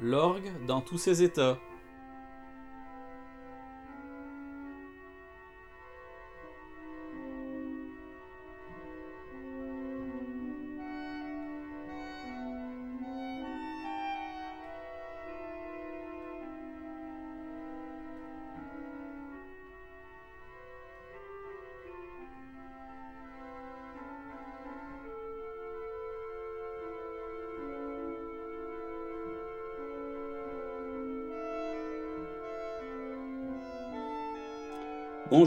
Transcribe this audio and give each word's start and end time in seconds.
L'orgue 0.00 0.50
dans 0.66 0.80
tous 0.80 0.98
ses 0.98 1.22
états. 1.22 1.58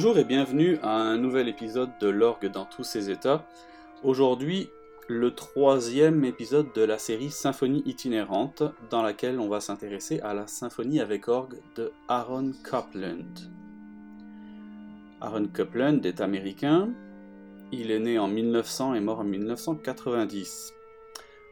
Bonjour 0.04 0.18
et 0.18 0.24
bienvenue 0.24 0.80
à 0.82 0.96
un 0.96 1.16
nouvel 1.20 1.48
épisode 1.48 1.92
de 2.00 2.08
l'orgue 2.08 2.48
dans 2.48 2.66
tous 2.66 2.84
ses 2.84 3.12
états. 3.12 3.46
Aujourd'hui, 4.02 4.72
le 5.08 5.36
troisième 5.36 6.26
épisode 6.26 6.74
de 6.74 6.82
la 6.82 6.98
série 6.98 7.30
Symphonie 7.30 7.84
itinérante, 7.86 8.64
dans 8.90 9.04
laquelle 9.04 9.40
on 9.40 9.48
va 9.48 9.60
s'intéresser 9.60 10.20
à 10.22 10.34
la 10.34 10.48
symphonie 10.48 11.02
avec 11.02 11.28
orgue 11.28 11.62
de 11.76 11.92
Aaron 12.08 12.52
Copland. 12.64 13.52
Aaron 15.22 15.46
Copland 15.54 16.04
est 16.04 16.20
américain, 16.20 16.90
il 17.72 17.92
est 17.92 18.00
né 18.00 18.18
en 18.18 18.28
1900 18.28 18.96
et 18.96 19.02
mort 19.02 19.20
en 19.20 19.26
1990. 19.26 20.74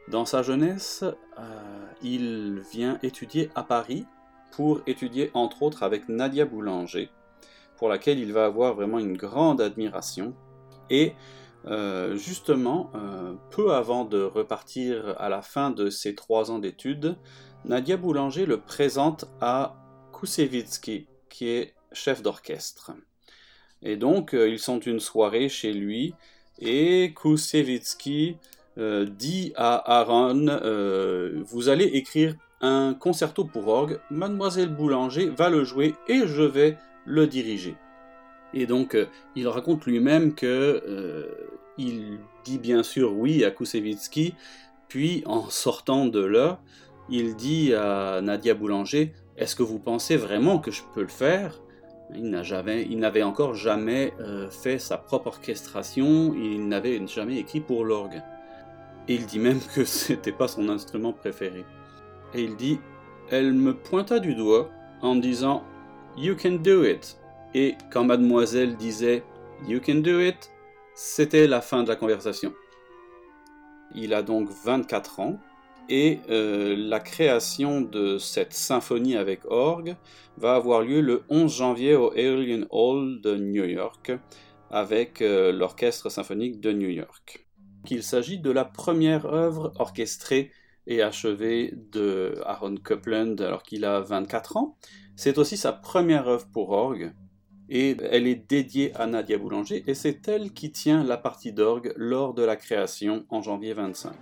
Dans 0.08 0.24
sa 0.24 0.42
jeunesse, 0.42 1.04
euh, 1.04 1.86
il 2.02 2.62
vient 2.72 2.98
étudier 3.04 3.48
à 3.54 3.62
Paris 3.62 4.06
pour 4.50 4.80
étudier 4.88 5.30
entre 5.34 5.62
autres 5.62 5.84
avec 5.84 6.08
Nadia 6.08 6.46
Boulanger 6.46 7.10
pour 7.80 7.88
laquelle 7.88 8.18
il 8.18 8.34
va 8.34 8.44
avoir 8.44 8.74
vraiment 8.74 8.98
une 8.98 9.16
grande 9.16 9.62
admiration. 9.62 10.34
Et 10.90 11.14
euh, 11.64 12.14
justement, 12.14 12.90
euh, 12.94 13.32
peu 13.50 13.72
avant 13.72 14.04
de 14.04 14.22
repartir 14.22 15.16
à 15.18 15.30
la 15.30 15.40
fin 15.40 15.70
de 15.70 15.88
ses 15.88 16.14
trois 16.14 16.50
ans 16.50 16.58
d'études, 16.58 17.16
Nadia 17.64 17.96
Boulanger 17.96 18.44
le 18.44 18.60
présente 18.60 19.24
à 19.40 19.76
Koussevitzky, 20.12 21.06
qui 21.30 21.48
est 21.48 21.74
chef 21.92 22.20
d'orchestre. 22.20 22.92
Et 23.80 23.96
donc, 23.96 24.34
euh, 24.34 24.46
ils 24.46 24.58
sont 24.58 24.80
une 24.80 25.00
soirée 25.00 25.48
chez 25.48 25.72
lui, 25.72 26.12
et 26.58 27.14
Koussevitzky 27.14 28.36
dit 28.76 29.52
à 29.56 30.00
Aaron 30.00 30.46
Vous 31.44 31.68
allez 31.68 31.84
écrire 31.84 32.34
un 32.60 32.94
concerto 32.94 33.44
pour 33.44 33.68
orgue, 33.68 34.00
Mademoiselle 34.10 34.68
Boulanger 34.68 35.30
va 35.30 35.48
le 35.48 35.64
jouer 35.64 35.94
et 36.08 36.26
je 36.26 36.42
vais 36.42 36.76
le 37.06 37.26
diriger. 37.26 37.76
Et 38.54 38.66
donc, 38.66 38.94
euh, 38.94 39.06
il 39.36 39.48
raconte 39.48 39.86
lui-même 39.86 40.34
que 40.34 40.82
euh, 40.86 41.26
il 41.78 42.18
dit 42.44 42.58
bien 42.58 42.82
sûr 42.82 43.14
oui 43.14 43.44
à 43.44 43.50
Koussevitzky, 43.50 44.34
puis 44.88 45.22
en 45.26 45.48
sortant 45.50 46.06
de 46.06 46.20
là, 46.24 46.60
il 47.08 47.36
dit 47.36 47.74
à 47.74 48.20
Nadia 48.22 48.54
Boulanger 48.54 49.12
Est-ce 49.36 49.54
que 49.56 49.62
vous 49.62 49.78
pensez 49.78 50.16
vraiment 50.16 50.58
que 50.58 50.70
je 50.70 50.82
peux 50.94 51.02
le 51.02 51.08
faire? 51.08 51.60
Il 52.14 52.28
n'avait 52.30 53.22
encore 53.22 53.54
jamais 53.54 54.12
euh, 54.20 54.50
fait 54.50 54.78
sa 54.78 54.96
propre 54.96 55.28
orchestration, 55.28 56.34
il 56.34 56.66
n'avait 56.66 57.04
jamais 57.06 57.36
écrit 57.36 57.60
pour 57.60 57.84
l'orgue. 57.84 58.20
Et 59.06 59.14
il 59.14 59.26
dit 59.26 59.38
même 59.38 59.60
que 59.74 59.84
c'était 59.84 60.32
pas 60.32 60.48
son 60.48 60.68
instrument 60.68 61.12
préféré. 61.12 61.64
Et 62.34 62.42
il 62.42 62.56
dit 62.56 62.80
Elle 63.30 63.52
me 63.52 63.74
pointa 63.74 64.18
du 64.18 64.34
doigt 64.34 64.70
en 65.02 65.14
disant 65.14 65.62
You 66.20 66.36
can 66.36 66.56
do 66.56 66.84
it. 66.84 67.16
Et 67.54 67.76
quand 67.90 68.04
mademoiselle 68.04 68.76
disait 68.76 69.22
You 69.66 69.80
can 69.80 70.00
do 70.00 70.20
it, 70.20 70.50
c'était 70.94 71.46
la 71.46 71.62
fin 71.62 71.82
de 71.82 71.88
la 71.88 71.96
conversation. 71.96 72.52
Il 73.94 74.12
a 74.12 74.22
donc 74.22 74.50
24 74.66 75.20
ans 75.20 75.38
et 75.88 76.18
euh, 76.28 76.76
la 76.76 77.00
création 77.00 77.80
de 77.80 78.18
cette 78.18 78.52
symphonie 78.52 79.16
avec 79.16 79.46
orgue 79.46 79.96
va 80.36 80.56
avoir 80.56 80.82
lieu 80.82 81.00
le 81.00 81.22
11 81.30 81.56
janvier 81.56 81.94
au 81.94 82.10
Alien 82.12 82.66
Hall 82.68 83.22
de 83.22 83.36
New 83.36 83.64
York 83.64 84.12
avec 84.70 85.22
euh, 85.22 85.52
l'Orchestre 85.52 86.10
symphonique 86.10 86.60
de 86.60 86.72
New 86.72 86.90
York. 86.90 87.46
Il 87.88 88.02
s'agit 88.02 88.38
de 88.38 88.50
la 88.50 88.66
première 88.66 89.24
œuvre 89.24 89.72
orchestrée 89.78 90.52
et 90.90 91.00
achevée 91.00 91.72
de 91.92 92.34
Aaron 92.44 92.74
Copland 92.76 93.40
alors 93.40 93.62
qu'il 93.62 93.86
a 93.86 94.00
24 94.00 94.58
ans 94.58 94.76
c'est 95.20 95.36
aussi 95.36 95.58
sa 95.58 95.74
première 95.74 96.28
œuvre 96.28 96.46
pour 96.50 96.70
orgue, 96.70 97.12
et 97.68 97.94
elle 98.10 98.26
est 98.26 98.48
dédiée 98.48 98.90
à 98.96 99.06
Nadia 99.06 99.36
Boulanger, 99.36 99.84
et 99.86 99.92
c'est 99.92 100.26
elle 100.28 100.50
qui 100.54 100.72
tient 100.72 101.04
la 101.04 101.18
partie 101.18 101.52
d'orgue 101.52 101.92
lors 101.94 102.32
de 102.32 102.42
la 102.42 102.56
création 102.56 103.26
en 103.28 103.42
janvier 103.42 103.74
25. 103.74 104.14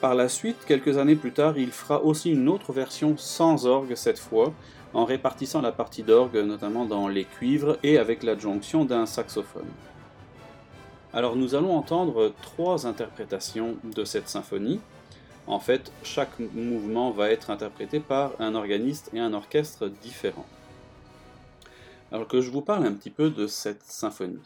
Par 0.00 0.14
la 0.14 0.30
suite, 0.30 0.64
quelques 0.66 0.96
années 0.96 1.14
plus 1.14 1.32
tard, 1.32 1.58
il 1.58 1.72
fera 1.72 2.02
aussi 2.02 2.30
une 2.30 2.48
autre 2.48 2.72
version 2.72 3.18
sans 3.18 3.66
orgue 3.66 3.96
cette 3.96 4.18
fois, 4.18 4.54
en 4.94 5.04
répartissant 5.04 5.60
la 5.60 5.72
partie 5.72 6.04
d'orgue 6.04 6.38
notamment 6.38 6.86
dans 6.86 7.06
les 7.06 7.26
cuivres 7.26 7.76
et 7.82 7.98
avec 7.98 8.22
l'adjonction 8.22 8.86
d'un 8.86 9.04
saxophone. 9.04 9.68
Alors 11.12 11.36
nous 11.36 11.54
allons 11.54 11.76
entendre 11.76 12.32
trois 12.40 12.86
interprétations 12.86 13.76
de 13.84 14.04
cette 14.04 14.30
symphonie, 14.30 14.80
en 15.50 15.58
fait, 15.58 15.92
chaque 16.04 16.38
mouvement 16.38 17.10
va 17.10 17.30
être 17.30 17.50
interprété 17.50 17.98
par 18.00 18.32
un 18.38 18.54
organiste 18.54 19.10
et 19.12 19.18
un 19.18 19.34
orchestre 19.34 19.88
différents. 19.88 20.46
Alors 22.12 22.28
que 22.28 22.40
je 22.40 22.50
vous 22.50 22.62
parle 22.62 22.86
un 22.86 22.92
petit 22.92 23.10
peu 23.10 23.30
de 23.30 23.46
cette 23.46 23.82
symphonie. 23.82 24.42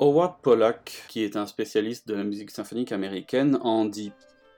Howard 0.00 0.34
Pollack, 0.42 1.04
qui 1.08 1.22
est 1.22 1.36
un 1.36 1.46
spécialiste 1.46 2.08
de 2.08 2.14
la 2.14 2.24
musique 2.24 2.50
symphonique 2.50 2.90
américaine, 2.90 3.58
en 3.62 3.84
dit 3.84 4.12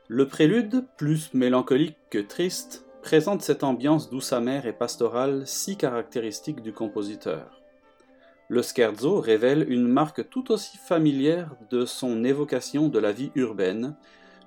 Le 0.09 0.27
prélude, 0.27 0.85
plus 0.97 1.33
mélancolique 1.35 1.99
que 2.11 2.19
triste, 2.19 2.87
présente 3.03 3.43
cette 3.43 3.63
ambiance 3.63 4.09
douce 4.09 4.33
amère 4.33 4.67
et 4.67 4.73
pastorale 4.73 5.47
si 5.47 5.77
caractéristique 5.77 6.63
du 6.63 6.73
compositeur. 6.73 7.61
Le 8.49 8.63
scherzo 8.63 9.21
révèle 9.21 9.71
une 9.71 9.87
marque 9.87 10.29
tout 10.31 10.51
aussi 10.53 10.79
familière 10.79 11.51
de 11.71 11.85
son 11.85 12.25
évocation 12.25 12.89
de 12.89 12.99
la 12.99 13.13
vie 13.13 13.33
urbaine, 13.35 13.97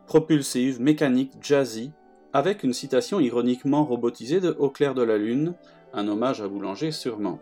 propulsive, 0.09 0.81
mécanique, 0.81 1.33
jazzy, 1.39 1.91
avec 2.33 2.63
une 2.63 2.73
citation 2.73 3.19
ironiquement 3.19 3.85
robotisée 3.85 4.39
de 4.39 4.49
Au 4.57 4.71
clair 4.71 4.95
de 4.95 5.03
la 5.03 5.19
lune, 5.19 5.53
un 5.93 6.07
hommage 6.07 6.41
à 6.41 6.47
Boulanger 6.47 6.91
sûrement. 6.91 7.39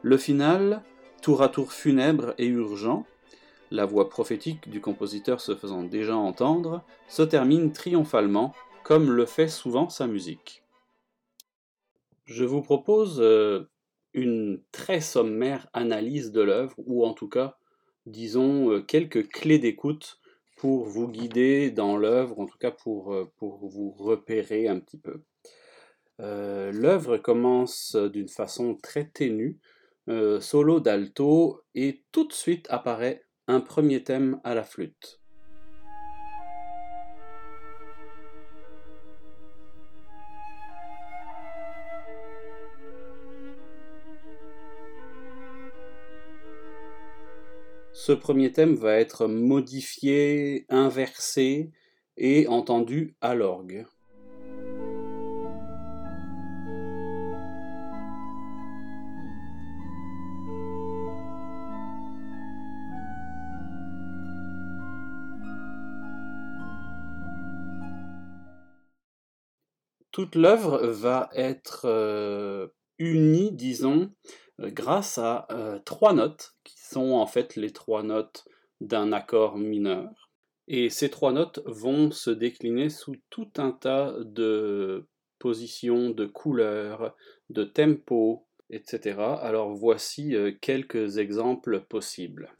Le 0.00 0.16
final, 0.16 0.84
tour 1.22 1.42
à 1.42 1.48
tour 1.48 1.72
funèbre 1.72 2.34
et 2.38 2.46
urgent, 2.46 3.04
la 3.72 3.84
voix 3.84 4.08
prophétique 4.08 4.70
du 4.70 4.80
compositeur 4.80 5.40
se 5.40 5.56
faisant 5.56 5.82
déjà 5.82 6.14
entendre, 6.14 6.84
se 7.08 7.22
termine 7.22 7.72
triomphalement, 7.72 8.54
comme 8.84 9.10
le 9.10 9.26
fait 9.26 9.48
souvent 9.48 9.88
sa 9.88 10.06
musique. 10.06 10.62
Je 12.26 12.44
vous 12.44 12.62
propose 12.62 13.18
euh, 13.20 13.68
une 14.14 14.62
très 14.70 15.00
sommaire 15.00 15.66
analyse 15.72 16.30
de 16.30 16.42
l'œuvre, 16.42 16.76
ou 16.86 17.04
en 17.04 17.12
tout 17.12 17.28
cas, 17.28 17.56
disons, 18.06 18.70
euh, 18.70 18.80
quelques 18.82 19.28
clés 19.28 19.58
d'écoute 19.58 20.20
pour 20.62 20.86
vous 20.86 21.08
guider 21.08 21.72
dans 21.72 21.96
l'œuvre, 21.96 22.38
en 22.38 22.46
tout 22.46 22.56
cas 22.56 22.70
pour, 22.70 23.12
euh, 23.12 23.28
pour 23.36 23.66
vous 23.66 23.90
repérer 23.90 24.68
un 24.68 24.78
petit 24.78 24.96
peu. 24.96 25.24
Euh, 26.20 26.70
l'œuvre 26.70 27.16
commence 27.16 27.96
d'une 27.96 28.28
façon 28.28 28.76
très 28.80 29.08
ténue, 29.08 29.58
euh, 30.08 30.40
solo 30.40 30.78
d'alto, 30.78 31.62
et 31.74 32.04
tout 32.12 32.28
de 32.28 32.32
suite 32.32 32.68
apparaît 32.70 33.24
un 33.48 33.60
premier 33.60 34.04
thème 34.04 34.40
à 34.44 34.54
la 34.54 34.62
flûte. 34.62 35.21
Ce 48.04 48.10
premier 48.10 48.50
thème 48.50 48.74
va 48.74 48.96
être 48.96 49.28
modifié, 49.28 50.66
inversé 50.68 51.70
et 52.16 52.48
entendu 52.48 53.14
à 53.20 53.36
l'orgue. 53.36 53.86
Toute 70.10 70.34
l'œuvre 70.34 70.84
va 70.88 71.30
être 71.34 71.82
euh, 71.84 72.66
unie, 73.02 73.52
disons, 73.52 74.10
euh, 74.60 74.70
grâce 74.70 75.18
à 75.18 75.46
euh, 75.50 75.78
trois 75.84 76.12
notes 76.12 76.54
qui 76.64 76.78
sont 76.78 77.12
en 77.12 77.26
fait 77.26 77.56
les 77.56 77.72
trois 77.72 78.02
notes 78.02 78.46
d'un 78.80 79.12
accord 79.12 79.56
mineur. 79.56 80.30
Et 80.68 80.90
ces 80.90 81.10
trois 81.10 81.32
notes 81.32 81.60
vont 81.66 82.10
se 82.10 82.30
décliner 82.30 82.88
sous 82.88 83.16
tout 83.30 83.50
un 83.56 83.72
tas 83.72 84.14
de 84.20 85.06
positions, 85.38 86.10
de 86.10 86.26
couleurs, 86.26 87.16
de 87.50 87.64
tempo, 87.64 88.46
etc. 88.70 89.18
Alors 89.40 89.74
voici 89.74 90.34
euh, 90.34 90.52
quelques 90.60 91.18
exemples 91.18 91.80
possibles. 91.80 92.52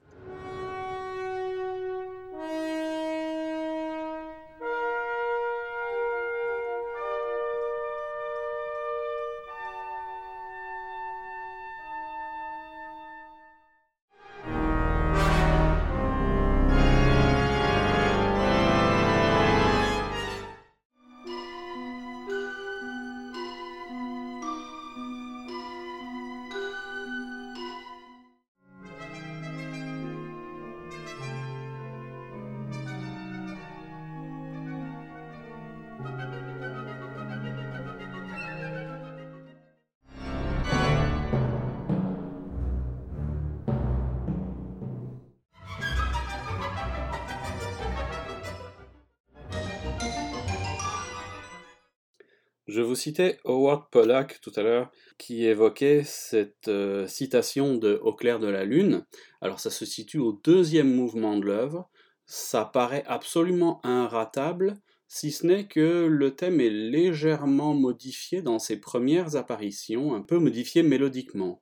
Citais 53.03 53.39
Howard 53.45 53.91
Pollack 53.91 54.41
tout 54.41 54.53
à 54.55 54.63
l'heure, 54.63 54.91
qui 55.19 55.45
évoquait 55.45 56.05
cette 56.05 56.69
euh, 56.69 57.07
citation 57.09 57.77
de 57.77 57.99
Au 58.03 58.15
clair 58.15 58.39
de 58.39 58.47
la 58.47 58.65
lune. 58.65 59.05
Alors 59.41 59.59
ça 59.59 59.71
se 59.71 59.85
situe 59.85 60.19
au 60.19 60.41
deuxième 60.45 60.95
mouvement 60.95 61.37
de 61.37 61.47
l'œuvre. 61.47 61.91
Ça 62.27 62.65
paraît 62.65 63.03
absolument 63.07 63.81
inratable, 63.83 64.77
si 65.09 65.33
ce 65.33 65.47
n'est 65.47 65.67
que 65.67 66.07
le 66.07 66.37
thème 66.37 66.61
est 66.61 66.71
légèrement 66.71 67.75
modifié 67.75 68.41
dans 68.41 68.61
ses 68.61 68.79
premières 68.79 69.35
apparitions, 69.35 70.15
un 70.15 70.23
peu 70.23 70.39
modifié 70.39 70.85
mélodiquement. 70.85 71.61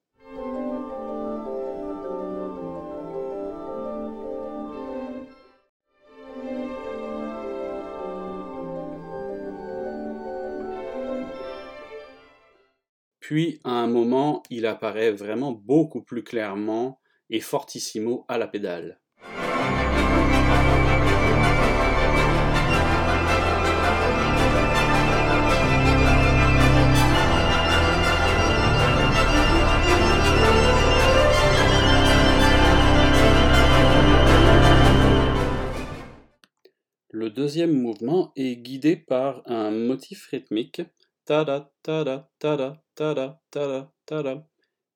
Puis, 13.30 13.60
à 13.62 13.70
un 13.70 13.86
moment, 13.86 14.42
il 14.50 14.66
apparaît 14.66 15.12
vraiment 15.12 15.52
beaucoup 15.52 16.02
plus 16.02 16.24
clairement 16.24 16.98
et 17.28 17.38
fortissimo 17.38 18.24
à 18.26 18.38
la 18.38 18.48
pédale. 18.48 19.00
Le 37.12 37.30
deuxième 37.30 37.80
mouvement 37.80 38.32
est 38.34 38.56
guidé 38.56 38.96
par 38.96 39.42
un 39.46 39.70
motif 39.70 40.26
rythmique 40.26 40.82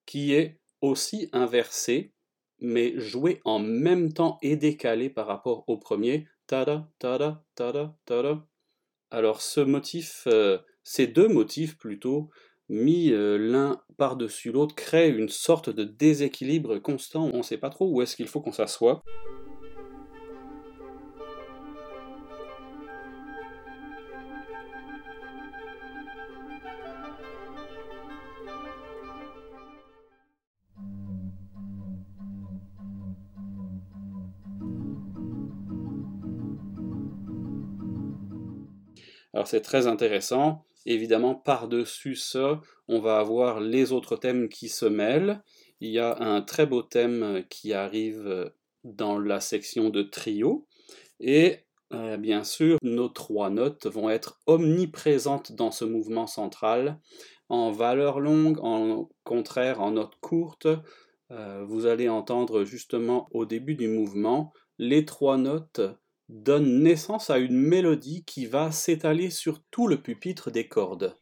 qui 0.06 0.34
est 0.34 0.60
aussi 0.80 1.28
inversé 1.32 2.14
mais 2.60 2.98
joué 2.98 3.40
en 3.44 3.58
même 3.58 4.12
temps 4.12 4.38
et 4.42 4.56
décalé 4.56 5.10
par 5.10 5.26
rapport 5.26 5.64
au 5.66 5.76
premier 5.76 6.26
tada 6.46 6.88
tada 6.98 7.44
tada 7.54 7.96
tada. 8.04 8.46
Alors 9.10 9.40
ce 9.42 9.60
motif 9.60 10.24
euh, 10.26 10.58
ces 10.82 11.06
deux 11.06 11.28
motifs 11.28 11.76
plutôt 11.78 12.30
mis 12.68 13.10
euh, 13.10 13.36
l'un 13.36 13.82
par-dessus 13.98 14.52
l'autre 14.52 14.74
créent 14.74 15.10
une 15.10 15.28
sorte 15.28 15.68
de 15.70 15.84
déséquilibre 15.84 16.78
constant 16.78 17.30
on 17.32 17.38
ne 17.38 17.42
sait 17.42 17.58
pas 17.58 17.70
trop 17.70 17.90
où 17.90 18.02
est-ce 18.02 18.16
qu'il 18.16 18.28
faut 18.28 18.40
qu'on 18.40 18.52
s'assoie 18.52 19.02
Alors 39.34 39.46
c'est 39.46 39.60
très 39.60 39.86
intéressant. 39.86 40.64
Évidemment, 40.86 41.34
par-dessus 41.34 42.14
ça, 42.14 42.60
on 42.88 43.00
va 43.00 43.18
avoir 43.18 43.60
les 43.60 43.92
autres 43.92 44.16
thèmes 44.16 44.48
qui 44.48 44.68
se 44.68 44.86
mêlent. 44.86 45.42
Il 45.80 45.90
y 45.90 45.98
a 45.98 46.16
un 46.22 46.40
très 46.40 46.66
beau 46.66 46.82
thème 46.82 47.44
qui 47.50 47.72
arrive 47.72 48.52
dans 48.84 49.18
la 49.18 49.40
section 49.40 49.90
de 49.90 50.02
trio. 50.02 50.66
Et 51.20 51.64
euh, 51.92 52.16
bien 52.16 52.44
sûr, 52.44 52.78
nos 52.82 53.08
trois 53.08 53.50
notes 53.50 53.86
vont 53.86 54.10
être 54.10 54.40
omniprésentes 54.46 55.52
dans 55.52 55.70
ce 55.70 55.84
mouvement 55.84 56.26
central. 56.26 57.00
En 57.48 57.70
valeur 57.70 58.20
longue, 58.20 58.58
en 58.62 59.08
contraire, 59.24 59.80
en 59.80 59.92
note 59.92 60.14
courte, 60.20 60.68
euh, 61.30 61.64
vous 61.66 61.86
allez 61.86 62.08
entendre 62.08 62.64
justement 62.64 63.28
au 63.32 63.46
début 63.46 63.74
du 63.74 63.88
mouvement 63.88 64.52
les 64.78 65.04
trois 65.04 65.36
notes 65.36 65.80
donne 66.28 66.82
naissance 66.82 67.30
à 67.30 67.38
une 67.38 67.56
mélodie 67.56 68.24
qui 68.24 68.46
va 68.46 68.72
s'étaler 68.72 69.30
sur 69.30 69.62
tout 69.70 69.86
le 69.86 70.02
pupitre 70.02 70.50
des 70.50 70.68
cordes. 70.68 71.18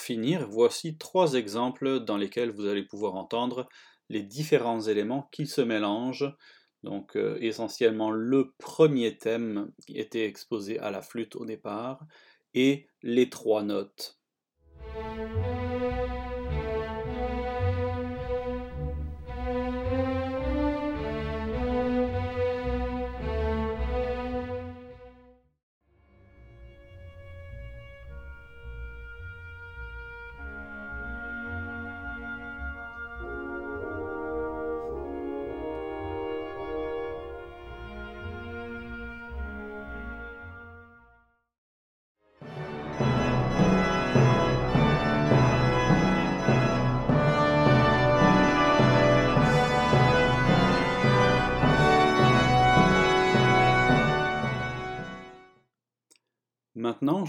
Finir, 0.00 0.48
voici 0.48 0.96
trois 0.96 1.34
exemples 1.34 2.00
dans 2.00 2.16
lesquels 2.16 2.50
vous 2.50 2.66
allez 2.66 2.82
pouvoir 2.82 3.14
entendre 3.14 3.68
les 4.08 4.22
différents 4.22 4.80
éléments 4.80 5.28
qui 5.32 5.46
se 5.46 5.60
mélangent. 5.60 6.34
Donc 6.82 7.16
euh, 7.16 7.36
essentiellement 7.40 8.10
le 8.10 8.52
premier 8.58 9.18
thème 9.18 9.70
qui 9.86 9.98
était 9.98 10.26
exposé 10.26 10.78
à 10.78 10.90
la 10.90 11.02
flûte 11.02 11.36
au 11.36 11.44
départ 11.44 12.04
et 12.54 12.88
les 13.02 13.28
trois 13.28 13.62
notes. 13.62 14.18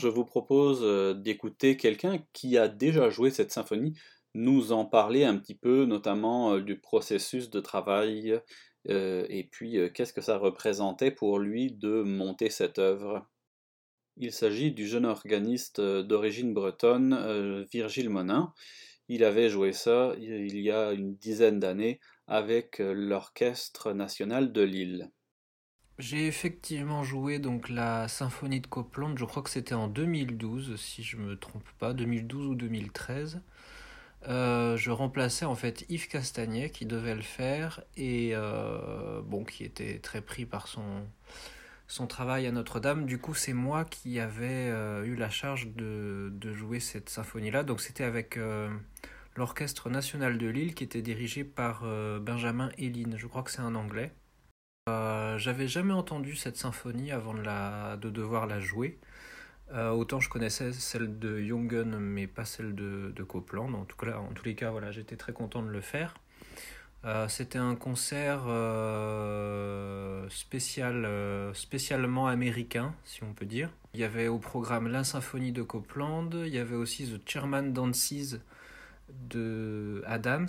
Je 0.01 0.08
vous 0.08 0.25
propose 0.25 0.81
euh, 0.84 1.13
d'écouter 1.13 1.77
quelqu'un 1.77 2.20
qui 2.34 2.58
a 2.58 2.67
déjà 2.67 3.10
joué 3.10 3.29
cette 3.29 3.51
symphonie 3.51 3.93
nous 4.34 4.72
en 4.72 4.86
parler 4.86 5.24
un 5.24 5.38
petit 5.38 5.55
peu, 5.55 5.86
notamment 5.86 6.58
du 6.58 6.79
processus 6.79 7.50
de 7.50 7.60
travail 7.60 8.39
et 8.88 9.48
puis 9.51 9.77
qu'est-ce 9.93 10.13
que 10.13 10.22
ça 10.22 10.38
représentait 10.38 11.12
pour 11.12 11.38
lui 11.38 11.74
de 11.74 12.01
monter 12.01 12.50
cette 12.50 12.79
œuvre. 12.79 13.27
Il 14.15 14.31
s'agit 14.31 14.72
du 14.72 14.88
jeune 14.88 15.05
organiste 15.05 15.81
d'origine 15.81 16.53
bretonne, 16.53 17.65
Virgile 17.74 18.10
Monin. 18.10 18.53
Il 19.10 19.25
avait 19.25 19.50
joué 19.50 19.74
ça 19.74 20.13
il 20.17 20.62
y 20.62 20.72
a 20.72 20.93
une 20.93 21.17
dizaine 21.17 21.60
d'années 21.60 22.00
avec 22.27 22.77
l'Orchestre 22.79 23.91
national 23.91 24.53
de 24.53 24.62
Lille. 24.62 25.12
J'ai 26.01 26.25
effectivement 26.25 27.03
joué 27.03 27.38
donc 27.38 27.70
la 27.70 28.08
symphonie 28.08 28.60
de 28.60 28.65
Copland, 28.65 29.15
je 29.15 29.24
crois 29.24 29.43
que 29.43 29.51
c'était 29.51 29.75
en 29.75 29.88
2012 29.88 30.75
si 30.75 31.03
je 31.03 31.15
me 31.15 31.38
trompe 31.38 31.70
pas, 31.77 31.93
2012 31.93 32.48
ou 32.48 32.55
2013. 32.55 33.39
Euh, 34.27 34.77
je 34.77 34.89
remplaçais 34.89 35.46
en 35.46 35.53
fait 35.53 35.86
Yves 35.89 36.08
Castagnet 36.08 36.72
qui 36.72 36.88
devait 36.88 37.13
le 37.13 37.22
faire 37.22 37.84
et 37.98 38.31
euh, 38.34 39.22
bon 39.22 39.43
qui 39.43 39.63
était 39.63 40.00
très 40.00 40.22
pris 40.22 40.48
par 40.48 40.67
son 40.67 41.05
son 41.88 42.08
travail 42.08 42.48
à 42.48 42.51
Notre-Dame. 42.51 43.05
Du 43.05 43.20
coup, 43.20 43.36
c'est 43.36 43.53
moi 43.53 43.86
qui 43.86 44.20
avais 44.20 44.70
euh, 44.72 45.03
eu 45.03 45.15
la 45.15 45.29
charge 45.29 45.67
de, 45.67 46.31
de 46.34 46.51
jouer 46.51 46.79
cette 46.79 47.10
symphonie-là. 47.10 47.62
Donc, 47.62 47.79
c'était 47.79 48.05
avec 48.05 48.39
l'Orchestre 49.36 49.89
national 49.91 50.39
de 50.39 50.48
Lille 50.48 50.74
qui 50.74 50.84
était 50.84 51.03
dirigé 51.03 51.43
par 51.43 51.84
Benjamin 52.22 52.72
Héline. 52.79 53.17
Je 53.17 53.27
crois 53.27 53.43
que 53.43 53.51
c'est 53.51 53.62
un 53.62 53.75
anglais. 53.75 54.13
Euh, 54.91 55.38
j'avais 55.38 55.67
jamais 55.67 55.93
entendu 55.93 56.36
cette 56.36 56.57
symphonie 56.57 57.12
avant 57.12 57.33
de, 57.33 58.10
devoir 58.10 58.45
la 58.45 58.60
jouer. 58.60 58.98
Euh, 59.74 59.91
autant 59.91 60.19
je 60.19 60.29
connaissais 60.29 60.74
celle 60.74 61.17
de 61.17 61.41
Jungen, 61.41 61.98
mais 61.98 62.27
pas 62.27 62.43
celle 62.45 62.75
de, 62.75 63.24
Copland. 63.24 63.74
En, 63.74 63.83
en 63.83 64.33
tous 64.33 64.45
les 64.45 64.55
cas, 64.55 64.71
voilà, 64.71 64.91
j'étais 64.91 65.15
très 65.15 65.33
content 65.33 65.62
de 65.62 65.69
le 65.69 65.81
faire. 65.81 66.15
Euh, 67.03 67.27
c'était 67.27 67.57
un 67.57 67.75
concert 67.75 68.41
spécial, 70.29 71.07
spécialement 71.53 72.27
américain, 72.27 72.93
si 73.05 73.24
on 73.24 73.33
peut 73.33 73.45
dire. 73.45 73.69
Il 73.93 74.00
y 74.00 74.03
avait 74.03 74.27
au 74.27 74.39
programme 74.39 74.88
La 74.88 75.03
Symphonie 75.03 75.51
de 75.51 75.63
Copland, 75.63 76.29
il 76.33 76.53
y 76.53 76.60
avait 76.60 76.75
aussi 76.75 77.07
The 77.07 77.29
Chairman 77.29 77.74
Dances 77.74 78.36
de 79.29 80.03
Adams, 80.05 80.48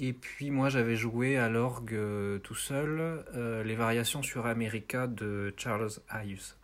et 0.00 0.12
puis 0.12 0.50
moi 0.50 0.68
j'avais 0.68 0.96
joué 0.96 1.36
à 1.36 1.48
l'orgue 1.48 1.94
euh, 1.94 2.38
tout 2.38 2.54
seul 2.54 3.24
euh, 3.34 3.62
les 3.62 3.76
variations 3.76 4.22
sur 4.22 4.46
America 4.46 5.06
de 5.06 5.54
Charles 5.56 5.90
Ives. 6.24 6.54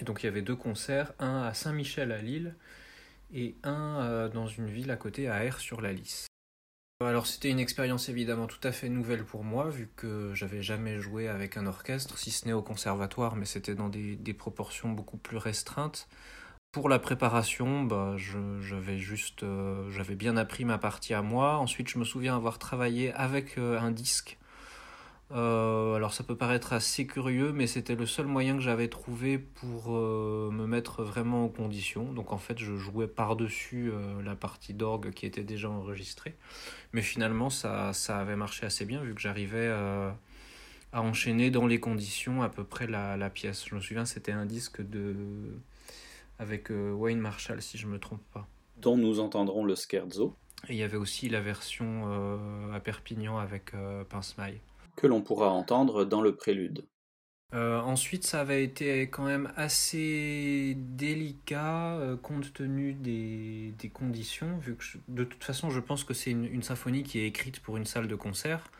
Et 0.00 0.04
donc 0.04 0.22
il 0.22 0.26
y 0.26 0.28
avait 0.28 0.42
deux 0.42 0.56
concerts, 0.56 1.12
un 1.18 1.42
à 1.42 1.54
Saint-Michel 1.54 2.12
à 2.12 2.20
Lille 2.20 2.54
et 3.32 3.54
un 3.62 4.00
euh, 4.02 4.28
dans 4.28 4.46
une 4.46 4.68
ville 4.68 4.90
à 4.90 4.96
côté 4.96 5.28
à 5.28 5.44
Air 5.44 5.58
sur 5.58 5.80
la 5.80 5.92
Lys. 5.92 6.26
Alors 7.00 7.26
c'était 7.26 7.50
une 7.50 7.58
expérience 7.58 8.08
évidemment 8.08 8.46
tout 8.46 8.66
à 8.66 8.72
fait 8.72 8.88
nouvelle 8.88 9.24
pour 9.24 9.44
moi 9.44 9.68
vu 9.68 9.90
que 9.94 10.32
j'avais 10.34 10.62
jamais 10.62 11.00
joué 11.00 11.28
avec 11.28 11.56
un 11.56 11.66
orchestre, 11.66 12.16
si 12.16 12.30
ce 12.30 12.46
n'est 12.46 12.52
au 12.52 12.62
conservatoire, 12.62 13.36
mais 13.36 13.44
c'était 13.44 13.74
dans 13.74 13.88
des, 13.88 14.16
des 14.16 14.32
proportions 14.32 14.90
beaucoup 14.90 15.18
plus 15.18 15.36
restreintes. 15.36 16.08
Pour 16.74 16.88
la 16.88 16.98
préparation, 16.98 17.84
bah, 17.84 18.16
j'avais 18.18 18.98
juste, 18.98 19.44
euh, 19.44 19.88
j'avais 19.92 20.16
bien 20.16 20.36
appris 20.36 20.64
ma 20.64 20.76
partie 20.76 21.14
à 21.14 21.22
moi. 21.22 21.58
Ensuite, 21.58 21.88
je 21.88 22.00
me 22.00 22.04
souviens 22.04 22.34
avoir 22.34 22.58
travaillé 22.58 23.12
avec 23.12 23.58
euh, 23.58 23.78
un 23.78 23.92
disque. 23.92 24.38
Euh, 25.30 25.94
alors, 25.94 26.12
ça 26.12 26.24
peut 26.24 26.34
paraître 26.34 26.72
assez 26.72 27.06
curieux, 27.06 27.52
mais 27.52 27.68
c'était 27.68 27.94
le 27.94 28.06
seul 28.06 28.26
moyen 28.26 28.56
que 28.56 28.60
j'avais 28.60 28.88
trouvé 28.88 29.38
pour 29.38 29.92
me 29.92 30.66
mettre 30.66 31.04
vraiment 31.04 31.44
en 31.44 31.48
condition. 31.48 32.12
Donc, 32.12 32.32
en 32.32 32.38
fait, 32.38 32.58
je 32.58 32.74
jouais 32.74 33.06
par-dessus 33.06 33.92
la 34.24 34.34
partie 34.34 34.74
d'orgue 34.74 35.12
qui 35.12 35.26
était 35.26 35.44
déjà 35.44 35.70
enregistrée. 35.70 36.34
Mais 36.92 37.02
finalement, 37.02 37.50
ça, 37.50 37.92
ça 37.92 38.18
avait 38.18 38.34
marché 38.34 38.66
assez 38.66 38.84
bien 38.84 39.00
vu 39.00 39.14
que 39.14 39.20
j'arrivais 39.20 39.68
à 40.92 41.02
enchaîner 41.02 41.52
dans 41.52 41.68
les 41.68 41.78
conditions 41.78 42.42
à 42.42 42.48
peu 42.48 42.64
près 42.64 42.88
la, 42.88 43.16
la 43.16 43.30
pièce. 43.30 43.64
Je 43.64 43.76
me 43.76 43.80
souviens, 43.80 44.06
c'était 44.06 44.32
un 44.32 44.44
disque 44.44 44.82
de 44.82 45.14
avec 46.38 46.70
euh, 46.70 46.92
Wayne 46.92 47.20
Marshall, 47.20 47.62
si 47.62 47.78
je 47.78 47.86
ne 47.86 47.92
me 47.92 47.98
trompe 47.98 48.22
pas. 48.32 48.46
Dont 48.76 48.96
nous 48.96 49.20
entendrons 49.20 49.64
le 49.64 49.74
scherzo. 49.74 50.34
Et 50.68 50.74
il 50.74 50.78
y 50.78 50.82
avait 50.82 50.96
aussi 50.96 51.28
la 51.28 51.40
version 51.40 52.04
euh, 52.06 52.72
à 52.72 52.80
Perpignan 52.80 53.38
avec 53.38 53.74
euh, 53.74 54.04
Pince 54.04 54.36
Maille. 54.38 54.60
Que 54.96 55.06
l'on 55.06 55.22
pourra 55.22 55.50
entendre 55.50 56.04
dans 56.04 56.20
le 56.20 56.34
prélude. 56.34 56.84
ensuite, 57.52 58.24
ça 58.24 58.40
avait 58.40 58.64
été 58.64 59.02
quand 59.02 59.24
même 59.24 59.52
assez 59.56 60.74
délicat 60.76 62.16
compte 62.22 62.52
tenu 62.52 62.94
des, 62.94 63.74
des, 63.78 63.88
conditions, 63.88 64.58
vu 64.58 64.76
que 64.76 64.84
de 65.08 65.24
toute 65.24 65.42
façon, 65.42 65.70
je 65.70 65.80
pense 65.80 66.04
que 66.04 66.14
c'est 66.14 66.30
une, 66.30 66.46
une, 66.46 66.62
symphonie 66.62 67.02
qui 67.02 67.18
est 67.20 67.26
écrite 67.26 67.60
pour 67.60 67.76
une 67.76 67.84
salle 67.84 68.08
de 68.08 68.14
concert. 68.16 68.70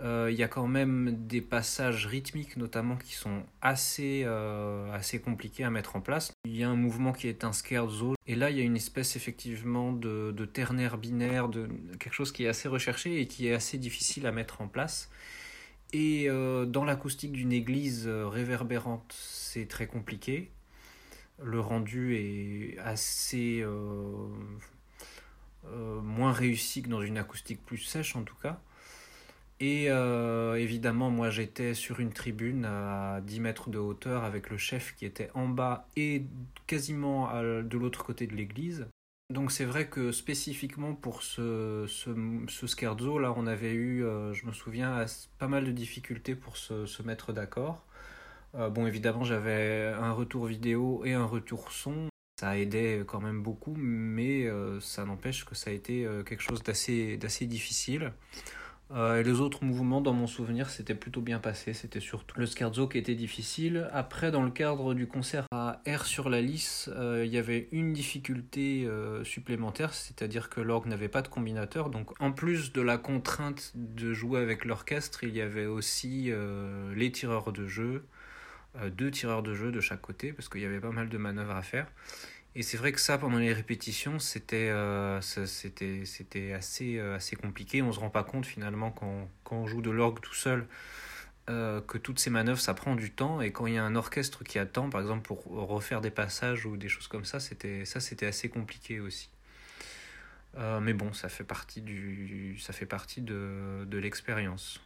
Euh, 0.00 0.28
il 0.30 0.36
y 0.36 0.42
a 0.42 0.48
quand 0.48 0.66
même 0.66 1.26
des 1.26 1.40
passages 1.40 2.06
rythmiques 2.06 2.56
notamment 2.56 2.96
qui 2.96 3.12
sont 3.12 3.44
assez, 3.62 4.22
euh, 4.24 4.92
assez 4.92 5.20
compliqués 5.20 5.62
à 5.62 5.70
mettre 5.70 5.94
en 5.94 6.00
place. 6.00 6.32
Il 6.46 6.56
y 6.56 6.64
a 6.64 6.68
un 6.68 6.74
mouvement 6.74 7.12
qui 7.12 7.28
est 7.28 7.44
un 7.44 7.52
scherzo 7.52 8.14
et 8.26 8.34
là 8.34 8.50
il 8.50 8.56
y 8.58 8.60
a 8.60 8.64
une 8.64 8.76
espèce 8.76 9.14
effectivement 9.14 9.92
de, 9.92 10.32
de 10.32 10.44
ternaire 10.44 10.98
binaire, 10.98 11.48
de 11.48 11.68
quelque 12.00 12.12
chose 12.12 12.32
qui 12.32 12.44
est 12.44 12.48
assez 12.48 12.66
recherché 12.66 13.20
et 13.20 13.28
qui 13.28 13.46
est 13.46 13.54
assez 13.54 13.78
difficile 13.78 14.26
à 14.26 14.32
mettre 14.32 14.60
en 14.60 14.68
place. 14.68 15.10
Et 15.92 16.28
euh, 16.28 16.66
dans 16.66 16.84
l'acoustique 16.84 17.30
d'une 17.32 17.52
église 17.52 18.08
réverbérante, 18.08 19.14
c'est 19.16 19.68
très 19.68 19.86
compliqué. 19.86 20.50
Le 21.40 21.60
rendu 21.60 22.16
est 22.16 22.78
assez 22.78 23.64
moins 26.02 26.32
réussi 26.32 26.82
que 26.82 26.88
dans 26.88 27.00
une 27.02 27.18
acoustique 27.18 27.64
plus 27.64 27.78
sèche 27.78 28.16
en 28.16 28.24
tout 28.24 28.36
cas. 28.42 28.60
Et 29.66 29.86
euh, 29.88 30.56
évidemment, 30.56 31.08
moi 31.08 31.30
j'étais 31.30 31.72
sur 31.72 31.98
une 31.98 32.12
tribune 32.12 32.66
à 32.66 33.22
10 33.22 33.40
mètres 33.40 33.70
de 33.70 33.78
hauteur 33.78 34.22
avec 34.22 34.50
le 34.50 34.58
chef 34.58 34.94
qui 34.94 35.06
était 35.06 35.30
en 35.32 35.48
bas 35.48 35.88
et 35.96 36.26
quasiment 36.66 37.32
de 37.32 37.78
l'autre 37.78 38.04
côté 38.04 38.26
de 38.26 38.34
l'église. 38.34 38.86
Donc 39.30 39.50
c'est 39.50 39.64
vrai 39.64 39.88
que 39.88 40.12
spécifiquement 40.12 40.94
pour 40.94 41.22
ce, 41.22 41.86
ce, 41.88 42.66
scherzo, 42.66 43.18
là 43.18 43.32
on 43.34 43.46
avait 43.46 43.72
eu, 43.72 44.04
euh, 44.04 44.34
je 44.34 44.44
me 44.44 44.52
souviens, 44.52 45.06
pas 45.38 45.48
mal 45.48 45.64
de 45.64 45.72
difficultés 45.72 46.34
pour 46.34 46.58
se, 46.58 46.84
se 46.84 47.02
mettre 47.02 47.32
d'accord. 47.32 47.86
Euh, 48.54 48.68
bon 48.68 48.86
évidemment 48.86 49.24
j'avais 49.24 49.94
un 49.98 50.12
retour 50.12 50.44
vidéo 50.44 51.06
et 51.06 51.14
un 51.14 51.24
retour 51.24 51.72
son. 51.72 52.08
Ça 52.38 52.58
aidait 52.58 53.02
quand 53.06 53.22
même 53.22 53.42
beaucoup, 53.42 53.74
mais 53.78 54.46
ça 54.80 55.06
n'empêche 55.06 55.46
que 55.46 55.54
ça 55.54 55.70
a 55.70 55.72
été 55.72 56.06
quelque 56.26 56.42
chose 56.42 56.62
d'assez 56.62 57.46
difficile. 57.46 58.12
Euh, 58.90 59.20
et 59.20 59.22
les 59.24 59.40
autres 59.40 59.64
mouvements, 59.64 60.00
dans 60.00 60.12
mon 60.12 60.26
souvenir, 60.26 60.68
c'était 60.68 60.94
plutôt 60.94 61.20
bien 61.20 61.38
passé. 61.38 61.72
C'était 61.72 62.00
surtout 62.00 62.38
le 62.38 62.46
scherzo 62.46 62.86
qui 62.86 62.98
était 62.98 63.14
difficile. 63.14 63.88
Après, 63.92 64.30
dans 64.30 64.42
le 64.42 64.50
cadre 64.50 64.94
du 64.94 65.06
concert 65.06 65.46
à 65.52 65.80
R 65.86 66.04
sur 66.04 66.28
la 66.28 66.40
lisse, 66.40 66.90
euh, 66.94 67.24
il 67.24 67.32
y 67.32 67.38
avait 67.38 67.68
une 67.72 67.92
difficulté 67.92 68.84
euh, 68.86 69.24
supplémentaire, 69.24 69.94
c'est-à-dire 69.94 70.50
que 70.50 70.60
l'orgue 70.60 70.86
n'avait 70.86 71.08
pas 71.08 71.22
de 71.22 71.28
combinateur. 71.28 71.88
Donc, 71.88 72.10
en 72.20 72.30
plus 72.30 72.72
de 72.72 72.82
la 72.82 72.98
contrainte 72.98 73.72
de 73.74 74.12
jouer 74.12 74.40
avec 74.40 74.64
l'orchestre, 74.64 75.24
il 75.24 75.34
y 75.34 75.40
avait 75.40 75.66
aussi 75.66 76.30
les 76.94 77.12
tireurs 77.12 77.52
de 77.52 77.66
jeu, 77.66 78.04
deux 78.96 79.10
tireurs 79.10 79.42
de 79.42 79.54
jeu 79.54 79.72
de 79.72 79.80
chaque 79.80 80.00
côté, 80.00 80.32
parce 80.32 80.48
qu'il 80.48 80.60
y 80.60 80.66
avait 80.66 80.80
pas 80.80 80.90
mal 80.90 81.08
de 81.08 81.18
manœuvres 81.18 81.56
à 81.56 81.62
faire. 81.62 81.86
Et 82.56 82.62
c'est 82.62 82.76
vrai 82.76 82.92
que 82.92 83.00
ça, 83.00 83.18
pendant 83.18 83.38
les 83.38 83.52
répétitions, 83.52 84.20
c'était 84.20 84.68
euh, 84.70 85.18
assez, 85.18 86.98
euh, 86.98 87.16
assez 87.16 87.36
compliqué. 87.36 87.82
On 87.82 87.88
ne 87.88 87.92
se 87.92 87.98
rend 87.98 88.10
pas 88.10 88.22
compte 88.22 88.46
finalement 88.46 88.92
quand, 88.92 89.28
quand 89.42 89.56
on 89.56 89.66
joue 89.66 89.82
de 89.82 89.90
l'orgue 89.90 90.20
tout 90.20 90.34
seul 90.34 90.68
euh, 91.50 91.80
que 91.80 91.98
toutes 91.98 92.20
ces 92.20 92.30
manœuvres, 92.30 92.60
ça 92.60 92.72
prend 92.74 92.94
du 92.94 93.10
temps. 93.10 93.40
Et 93.40 93.50
quand 93.50 93.66
il 93.66 93.74
y 93.74 93.78
a 93.78 93.84
un 93.84 93.96
orchestre 93.96 94.44
qui 94.44 94.60
attend, 94.60 94.88
par 94.88 95.00
exemple, 95.00 95.22
pour 95.22 95.44
refaire 95.46 96.00
des 96.00 96.12
passages 96.12 96.64
ou 96.64 96.76
des 96.76 96.88
choses 96.88 97.08
comme 97.08 97.24
ça, 97.24 97.40
ça 97.40 98.00
c'était 98.00 98.26
assez 98.26 98.48
compliqué 98.48 99.00
aussi. 99.00 99.30
mais 100.80 100.92
bon, 100.92 101.12
ça 101.12 101.28
fait 101.28 101.42
partie, 101.42 101.80
du, 101.80 102.56
ça 102.60 102.72
fait 102.72 102.86
partie 102.86 103.20
de, 103.20 103.84
de 103.84 103.98
l'expérience. 103.98 104.80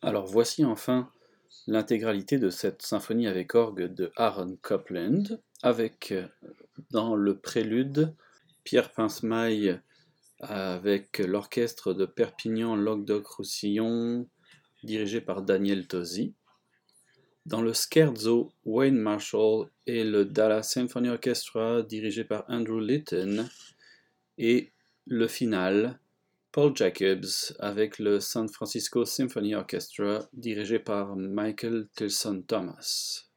Alors 0.00 0.26
voici 0.26 0.64
enfin 0.64 1.10
l'intégralité 1.66 2.38
de 2.38 2.48
cette 2.50 2.82
symphonie 2.82 3.28
avec 3.28 3.54
orgue 3.54 3.84
de 3.84 4.10
Aaron 4.16 4.56
Copland 4.62 5.38
avec 5.62 6.14
dans 6.90 7.14
le 7.14 7.38
prélude 7.38 8.14
Pierre 8.64 8.92
Pincemaille 8.92 9.80
avec 10.40 11.18
l'orchestre 11.18 11.94
de 11.94 12.04
Perpignan 12.04 12.76
Languedoc-Roussillon 12.76 14.28
dirigé 14.82 15.20
par 15.20 15.42
Daniel 15.42 15.86
Tosi. 15.86 16.34
Dans 17.46 17.62
le 17.62 17.72
scherzo, 17.72 18.52
Wayne 18.64 18.98
Marshall 18.98 19.68
et 19.86 20.04
le 20.04 20.24
Dallas 20.24 20.62
Symphony 20.62 21.08
Orchestra 21.08 21.82
dirigé 21.82 22.24
par 22.24 22.44
Andrew 22.48 22.80
Litton. 22.80 23.48
Et 24.38 24.72
le 25.06 25.26
final, 25.26 25.98
Paul 26.52 26.76
Jacobs 26.76 27.54
avec 27.58 27.98
le 27.98 28.20
San 28.20 28.48
Francisco 28.48 29.04
Symphony 29.04 29.54
Orchestra 29.54 30.28
dirigé 30.32 30.78
par 30.78 31.16
Michael 31.16 31.88
Tilson 31.94 32.42
Thomas. 32.46 33.31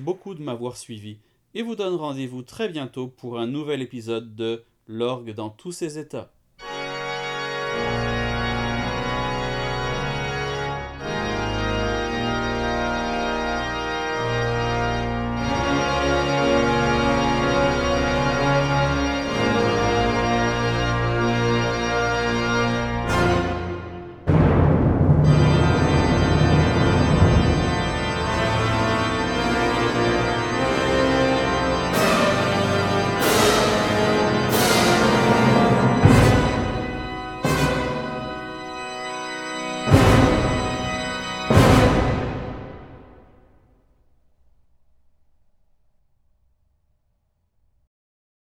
Beaucoup 0.00 0.34
de 0.34 0.42
m'avoir 0.42 0.76
suivi 0.76 1.18
et 1.54 1.62
vous 1.62 1.76
donne 1.76 1.94
rendez-vous 1.94 2.42
très 2.42 2.68
bientôt 2.68 3.08
pour 3.08 3.38
un 3.38 3.46
nouvel 3.46 3.82
épisode 3.82 4.34
de 4.34 4.64
L'orgue 4.88 5.34
dans 5.34 5.50
tous 5.50 5.72
ses 5.72 5.98
états. 5.98 6.32